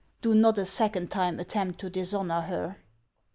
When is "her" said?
2.41-2.77